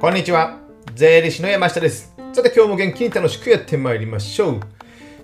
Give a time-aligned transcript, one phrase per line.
[0.00, 0.60] こんにちは。
[0.94, 2.14] 税理士の山下です。
[2.32, 4.54] さて今日も元気に楽しくやってまいりましょう。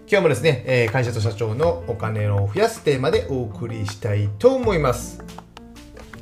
[0.09, 5.23] 今日もですね、え会社と社長のお金を増やすテーマでお送りしたいと思います。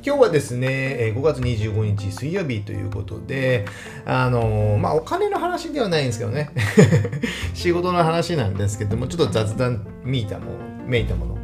[0.05, 3.65] 今日はですね、5月25日水曜日ということで、
[4.05, 6.51] あのまあ、お金の話ではないんですけどね、
[7.55, 11.37] 仕事の話なんですけども、ちょっと雑談めいたもの、めいたもの。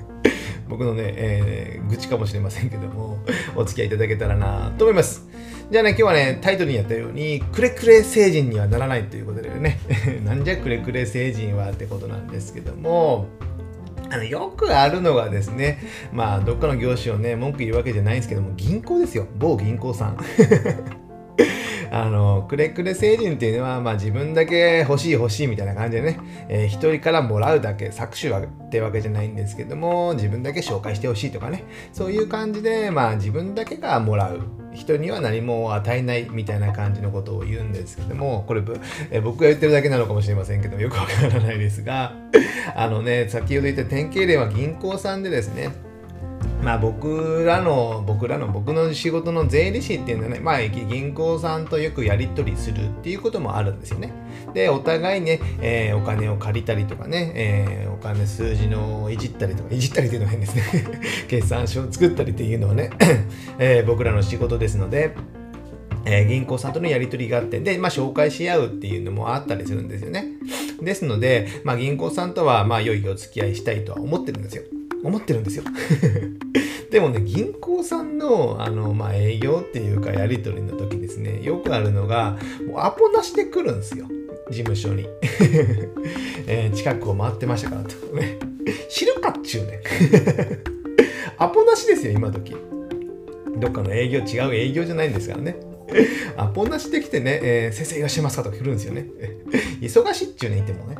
[0.68, 3.18] 僕のね、えー愚痴かもしれませんけども、
[3.54, 5.31] お付き合いいただけたらなと思います。
[5.72, 9.78] じゃあね、今日はね、タイトルにあったように、くれくれ成人にはならないということでね、
[10.22, 13.24] なんじゃくれくれ成人はってことなんですけども、
[14.10, 15.78] あのよくあるのがですね、
[16.12, 20.18] まあ、どっかの業種をね、文句言うわけじゃないんですけども、銀行ですよ、某銀行さん。
[21.90, 34.61] あのくれくれ成人っていうのは、まあ、自分だけ欲しい欲しいみたいな感じでね、えー一人からもらうだけ搾取はってわけじゃないんですけども自分だけ紹介してほしいとかねそういう感じで、まあ、自分だけがもらう。
[34.74, 38.62] 人には何も与えないみたいな感じのことを言うんですけどもこれ、
[39.10, 42.14] え僕が言ってるだけなのかもしれませんけどよくわからないですが
[42.74, 45.91] あのね先ほど言った典型例は銀行さんでですね
[46.62, 54.12] まあ僕らの僕らの僕の仕事の税理士っていうのはね、まあ銀行さんとよくやり取りするっていうこともあるんですよね。
[54.54, 60.62] で、お互いね、えーお金を借りたりとかね、えーお金数字のいじったりとか、いじったりっていうのは変ですね。
[61.28, 62.90] 決算書を作ったりっていうのはね、
[63.58, 65.14] えー僕らの仕事ですので、
[66.04, 70.26] えー銀行さんとのやり取りがあって、で、まあ、紹介し合うっていうのもあったりするんですよね。
[70.80, 74.62] ですので、まあ、銀行さんとは、まあ、良いお付き合いしたいとは思ってるんですよ。
[75.04, 75.64] 思ってるんですよ。
[76.92, 82.36] でもね、銀行さんの、あの、まあ、営業っていうか、やり取りの時ですね、よくあるのが、
[82.68, 84.06] もうアポなしで来るんですよ。
[84.50, 85.06] 事務所に。
[86.46, 88.14] えー近くを回ってましたからと。
[88.14, 88.38] ね、
[88.90, 89.80] 知るかっちゅうね。
[91.38, 92.54] アポなしですよ、今時。
[93.58, 95.56] どっかの営業、違う営業じゃないんですからね。
[96.36, 99.06] アポなしできてね、えー先生いらっしゃいますかとか来るんですよね。
[99.80, 100.96] 忙しいっちゅうね、いてもね。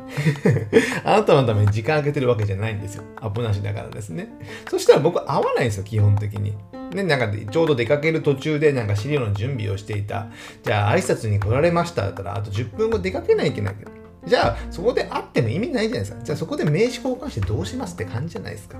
[1.03, 3.03] あなたのために時間空けてるわけじゃないんですよ。
[3.15, 4.29] アポなしだからですね。
[4.69, 6.55] そしたら僕会わないんですよ、基本的に。
[6.93, 10.27] ね、なんかちょうど出かける途中でなんか資料の準備をしていた。
[10.63, 13.91] じゃあ挨拶に来られましただったら、あと10分後出かけないといけないけど。
[14.25, 16.17] じゃあそこで会っても意味ないじゃないですか。
[16.23, 18.77] じゃあそこで名刺交換してどうしますって感じじゃないですか。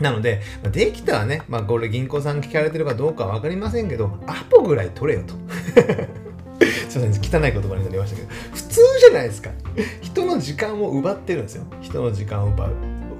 [0.00, 0.42] なので、
[0.72, 5.34] できたらね、まあ、これ銀行さん聞かれてるかどうかは分かりませんけど、アポぐらい取れよと。
[6.88, 9.50] すいません、汚い言葉になりましたけど、普通じゃないですか。
[10.00, 11.64] 人の時間を奪ってるんですよ。
[11.80, 12.70] 人の時間を奪う。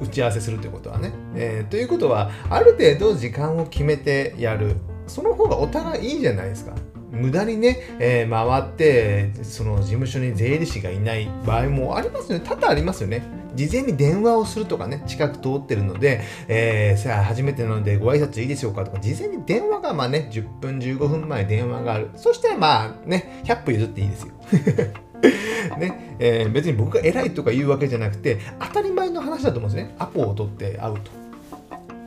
[0.03, 1.13] 打ち合わせするということはね。
[1.35, 4.77] えーということは、ある程度時間を決めてやる。
[5.07, 6.75] その方がお互いいいじゃないですか。
[7.11, 12.45] 無駄にね、えー回って、その事務所に税理士がいない場合もありますよね。
[12.47, 13.23] 多々ありますよね。
[13.55, 22.11] 事前に電話をするとかね、近く通ってるので、えーさあ、初めてなのでご挨拶いいでしょうかとか、事前に電話がまあね、10分、15分前電話がある。
[22.17, 24.29] そしたらまあね、100歩譲っていいですよ。
[25.79, 29.95] ねえー別に僕が偉いとか言うわけじゃなくて、当たり前の話だと思うんですね。
[29.99, 31.11] アポを取って会うと。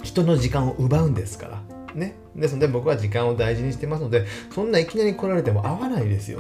[0.04, 1.69] 人の時間を奪うんですから。
[1.96, 2.16] ね。
[2.36, 6.40] ですので僕は時間を大事にしてますので、そんないきなり来られても会わないですよ。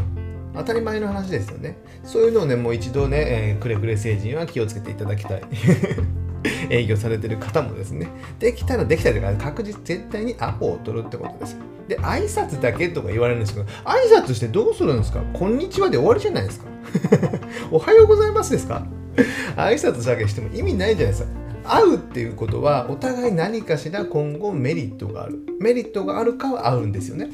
[0.56, 1.78] 当たり前の話ですよね。
[2.04, 5.42] そういうのをね、もう一度ね、えーくれくれ成人は気をつけていただきたい。
[6.70, 8.08] 営業されてる方もですね、
[8.40, 11.58] できたらできたら確実絶対にアポを取るってことです。
[11.88, 15.22] で、挨拶だけとか言われるんですけど、挨拶してどうするんですか？
[15.34, 16.66] こんにちはで終わりじゃないですか。
[17.72, 18.86] おはようございますですか？
[19.58, 21.30] 挨拶だけしても意味ないじゃないですか。
[21.69, 25.40] 会うっていうことはお互い何かしら今後メリットがある。
[25.59, 27.30] メリットがあるかは会うんですよね。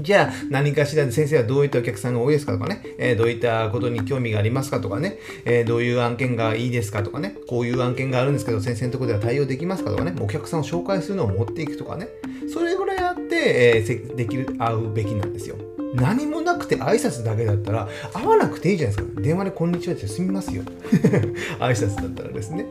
[0.00, 12.08] じゃあ何かしら先生はどういったお客さんが多いですかとかね、えーどういったことに興味がありますかとかね、えーどういう案件がいいですかとかね、こういう案件があるんですけど先生のとこでは対応できますかとかね、お客さんを紹介するのを持っていくとかね、
[12.52, 15.56] それぐらいあって、えーできる、会うべきなんですよ。
[15.94, 19.20] 何もなくて挨拶だけだったら会わなくていいじゃないですか。
[19.20, 20.62] 電話でこんにちはって済みますよ。
[21.60, 22.66] 挨拶だったらですね。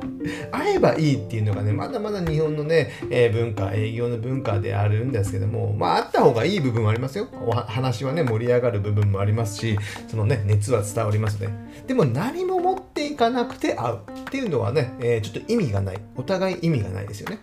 [0.52, 7.28] 会えばいいっていうのがね、まだまだ日本のね、えー文化、営業の文化であるんですけども、まあ、あった方がいい部分もありますよ。
[7.46, 9.78] お話はね、盛り上がる部分もありますし、
[10.10, 11.48] そのね、熱は伝わりますね。
[11.88, 16.00] でも何も持っていかなくて会うっていうのはね、えーちょっと意味がない。
[16.18, 17.40] お互い意味がないですよね。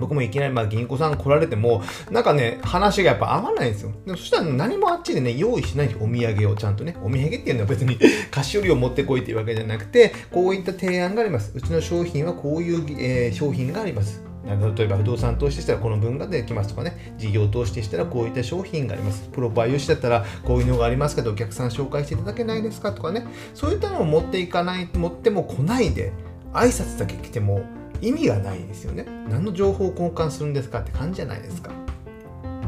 [0.00, 3.92] 僕もいきなりまあ銀行さん来られても、なんかね、話がやっぱ合わないんですよ。
[4.04, 7.98] でもそしたら何もあっちでね、用意しないでお土産をちゃんとね、お土産っていうのは別に
[8.30, 11.52] 菓子折りを持ってこいっていうわけじゃなくて、こういった提案があります。
[11.54, 14.22] うちの商品はこういう、えー商品があります。
[14.46, 19.28] 例えば不動産投資でしたらこの分ができますとかね、事業投資でしたらこういった商品があります。
[19.32, 26.12] プロバイオシだったらこういうのがありますけど、お客さん紹介していただけないですかとかね、そういったのを持っていかない、持っても来ないで、
[26.52, 27.62] 挨拶だけ来ても
[28.00, 29.04] 意味がないですよね。
[29.28, 31.70] 何の情報を交換するんですかって感じじゃないですか。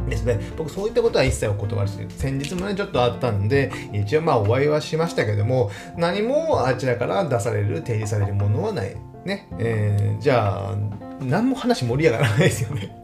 [0.08, 2.10] ですね、僕そういったことは一切お断りしてる。
[2.10, 8.96] 先日もね、ちょっとあったんで、一応まあお会いはしましたけども、何もあちらから出される、提示されるものはない。
[9.24, 9.48] ね。
[9.58, 10.76] えー、じゃあ、
[11.20, 12.96] 何も話盛り上がらないですよね。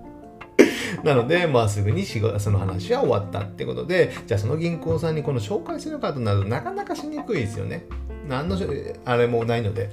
[1.02, 7.84] なので、まあ、すぐにその話は終わったってことで、じゃあその銀行さんにこの紹介するかとなるとなかなかしにくいですよね。
[8.28, 8.56] 何の
[9.04, 9.90] あれもないので。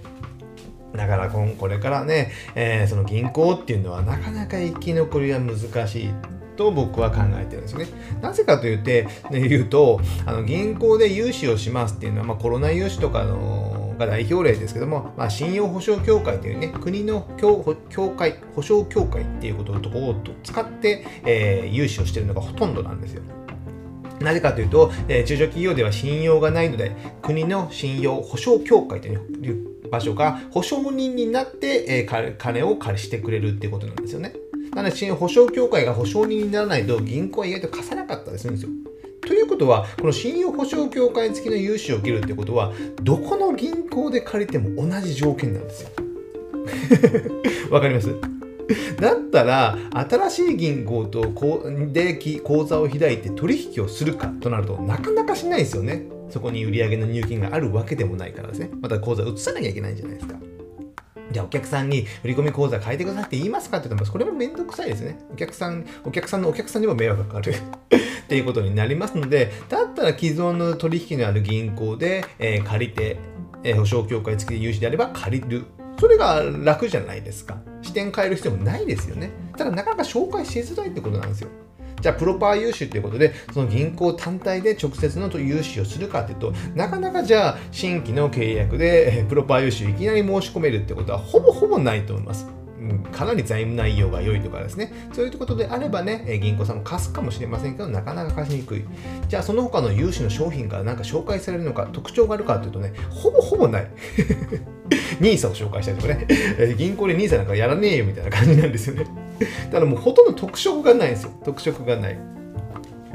[0.96, 6.10] だからこれからね、えー、その銀行っていうのはなかなか生き残りは難しい
[6.60, 7.88] と僕は考えてるんですね。
[8.22, 17.64] なぜかというて、ね、言うと、あの銀行で融資をしますっていうのは、まあ、コロナ融資とかのが代表例ですけども、まあ、信用保証協会というね、国の協
[18.18, 23.22] 会、保証協会っていうことを使って、えー、融資をしているのがほとんどなんですよ。
[24.20, 34.34] なぜかというと、えー、中小企業では信用がないので、国の信用保証協会という場所が保証人になって、えー、金を借りしてくれるっていうことなんですよね。
[34.74, 38.72] なので、信用保証協会が保証人にならないと銀行は意外と貸さなかったりするんですよ。
[39.22, 42.72] ということは、この信用保証協会付きの融資を受けるってことは、
[43.04, 45.90] どこの銀行で借りても同じ条件なんですよ。
[47.72, 48.10] わかります？
[49.00, 49.78] だったら、
[50.10, 51.22] 新しい銀行と
[51.92, 56.06] で口座を開いて取引をするかとなるとなかなかしないですよね。
[56.30, 58.70] そこに売り上げの入金があるわけでもないからですね。
[58.82, 60.36] また口座移さなきゃいけないんじゃないですか。
[61.32, 65.20] じゃあお客さんに振込み口座変えてくださいって言いますかって言ったら、これもめんどくさいですね。
[65.32, 73.18] お客さん、お客さんのお客さんにも迷惑がかかる っていうことになりますので、だったら既存の取引のある銀行で、えー、借りて、
[73.64, 75.66] えー、保証協会付きで融資であれば借りる。
[76.00, 77.58] それが楽じゃないですか。
[77.82, 79.32] 視点変える必要もないですよね。
[79.58, 81.50] ただなかなか紹介しづらいってことなんですよ。
[82.02, 92.48] じゃあプロパー融資ということで、その銀行単体で直接の融資をするかというと、なかなかじゃあ新規の契約でプロパー融資をいきなり申し込めるってことはほぼほぼないと思います。
[93.12, 98.86] かなり財務内容が良いとかですね、そういうことであればね、銀行さんも貸すかもしれませんけど、なかなか貸しにくい。
[99.28, 103.88] じゃあ、その他の融資の商品が何か紹介されるのか、特徴があるかというとね、ほぼほぼない。
[105.20, 109.06] ニーサを紹介したりとかね、銀行でニーサなんかやらねえよみたいな感じなんですよね。
[109.72, 111.32] ただもうほとんど特色がないんですよ。
[111.44, 112.20] 特色がない。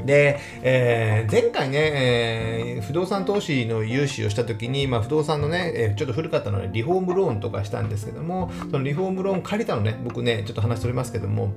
[0.05, 11.53] で、えー、前回ね、えー、不動産投資の融資をしたときに、まあ、不動産のね、えー、ちょっと古かったので、リフォームローンとかしたんですけども、そのリフォームローン借りたのね、僕ね、ちょっと話しておりますけども、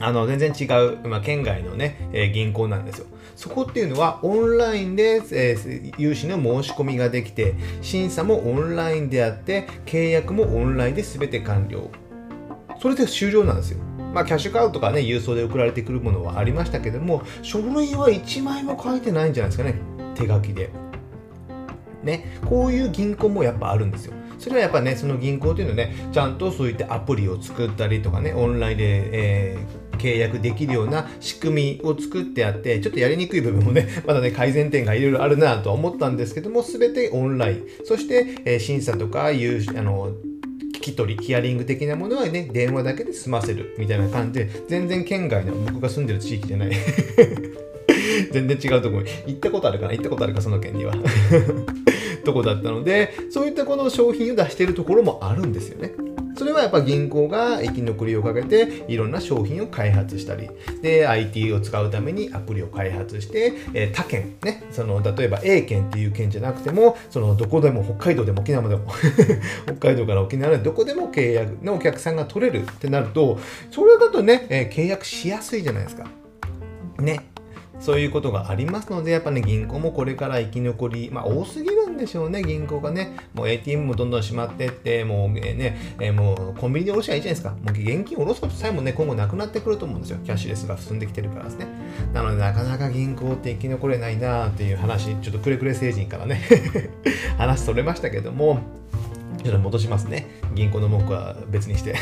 [0.00, 0.64] あの、全然違
[1.04, 3.06] う、まあ、県外のね、えー、銀行なんですよ。
[3.36, 11.90] そこっていうのは、オンラインで、えー、融資の申し込みができて、審査もオンラインであって、契約もオンラインで全て完了。
[12.84, 13.78] それで終了なんですよ。
[14.12, 19.80] まあ、キャッシュカードとかね、郵送で送られてくるものはありましたけども、書類は1枚も書いてないんじゃないですかね、
[20.14, 20.68] 手書きで。
[22.02, 24.12] ね、こういう銀行もやっぱあるんですよ。
[24.38, 37.62] それはやっぱね、その銀行っていうのはね、ちゃんとそういったアプリを作ったりとかね、オンラインで、えー、契約できるような仕組みを作ってあって、ちょっとやりにくい部分もね、 まだね、改善点がいろいろあるなとは思ったんですけども、すべてオンライン。
[37.84, 40.12] そして、えー、審査とかいう、あの、
[40.92, 46.70] き取り、ヒアリング的なものはね、電話だけで済ませるみたいな感じで、全然県外の僕が住んでる地域じゃない。
[48.32, 49.08] 全然違うとこに。
[49.26, 49.92] 行ったことあるかな？
[49.92, 50.94] 行ったことあるか、その県には。
[52.24, 55.92] とこだったので、そういったこの商品を出してるところもあるんですよね。
[56.36, 60.50] それはやっぱ銀行が生き残りをかけていろんな商品を開発したり。
[60.82, 68.86] で IT を使うためにアプリを開発して、えー、他県ねその例えば A 県っていう県じゃなくてもそのどこでも北海道でも沖縄でも
[69.64, 73.38] 北海道から沖縄でどこでも契約のお客さんが取れるってなると
[73.70, 76.06] それだとね、えー、契約しやすいじゃないですか。
[76.98, 77.33] ね。
[77.80, 83.16] そういうことがありますので、やっぱね、銀行もこれから生き残り、まあ、多すぎるんでしょうね、銀行がね。
[83.34, 87.50] もう ATM もどんどん閉まってって、もうね、え、もうコンビニで下ろしゃいいじゃないですか。
[87.50, 90.18] もう現金下ろすことさえもね、今後なくなってくると思うんですよ。
[90.24, 91.66] キャッシュレスが進んできてるからですね。
[92.12, 96.40] なので、なかなか銀行って生き残れないなーっていう話、ちょっとくれくれ星人からね
[97.38, 98.60] 話それましたけども、
[99.42, 100.26] ちょっと戻しますね。
[100.54, 101.94] 銀行の文句は別にして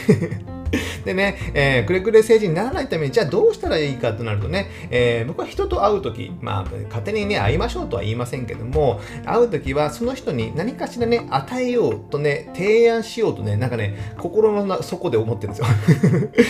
[1.05, 15.67] でね、えー、くれくれ政治にならないために、じゃあどうしたらいいかとなるとね、えー、僕は人と会うとき、まあ、勝手にね、会いましょうとは言いませんけども、会うときは、その人に何かしらね、与えようとね、提案しようとね、なんかね、心の底で思ってるんですよ。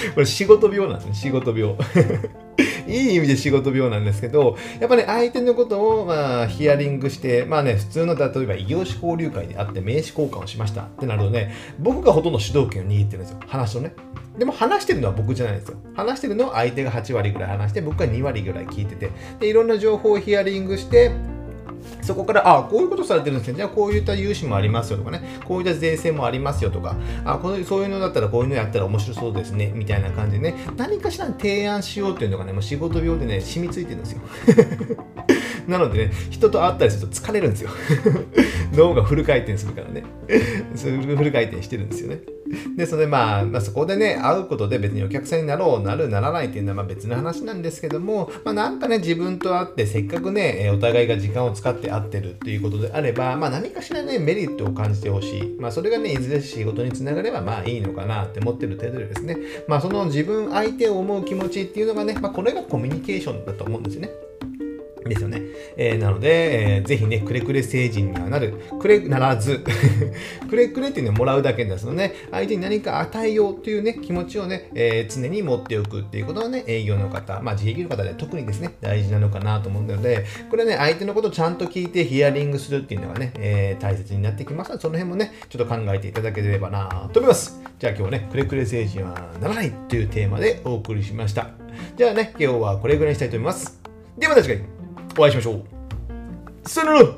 [0.15, 1.77] これ仕事病なんですね、仕事病。
[2.87, 13.95] いい意味で仕事病なんですけど、やっぱね、相手のことを、まあ、ヒアリングして、まあね、普通の、例えば異業種交流会であって名刺交換をしましたってなるとね、僕がほとんど主導権を握ってるんですよ、話をね。
[14.39, 15.77] でも話してるのは僕じゃないんですよ。
[15.95, 21.11] 話してるのは相手が8割ぐらい話して、僕が2割ぐらい聞いてて、でいろんな情報をヒアリングして、
[22.03, 23.55] そこから、あこういうことされてるんですね。
[23.55, 34.21] じゃあ、こういった融資もありますよとかね、こういった税制もありますよとか、あこのそういうのだったらこういうのやったら面白そうですね、みたいな感じでね、何かしら提案しようっていうのがね、もう仕事病でね、染みついてるんですよ。
[35.69, 37.71] なのでね、人と会ったりすると疲れるんですよ。
[38.75, 40.05] 脳がフル回転するからね。
[40.77, 42.21] フル回転してるんですよね。
[42.77, 55.57] で、それまあ、まあ、そこでね、会うことで別にお客さんになろう、なる、ならないっていうのはま別の話なんですけども、まあなんかね、自分と会って、せっかくね、お互いが時間を使って会ってるっていうことであれば、まあ何かしらね、メリットを感じてほしい。
[55.59, 64.11] まあそれがね、いずれ仕事につながればまあいいのかなって思ってる程度でですね、まあその自分相手を思う気持ちっていうのがね、まあこれがコミュニケーションだと思うんですよね。
[65.09, 65.43] ですよね。
[65.77, 68.55] えー、なので、えー、ぜひね、くれくれ成人にはなる。
[68.79, 69.61] くれならず
[70.49, 87.61] くれくれっていうのをもらうだけですので、相手に何か与えようというね、気持ちをね、えー、常に持っておくっていうことはね、営業の方、まあ自営業の方で特にですね、大事なのかなと思うので、これね、相手のことをちゃんと聞いてヒアリングするっていうのがね、えー、大切になってきますので、その辺もね、ちょっと考えていただければなと思います。
[87.79, 91.51] じゃあ今日ね、くれくれ成人はならないというテーマでお送りしました。
[91.97, 93.81] じゃあね、今日はこれぐらいにしたいと思います。
[94.17, 94.72] ではまた次回。
[95.19, 96.69] お会いしましょう。
[96.69, 97.09] さよなら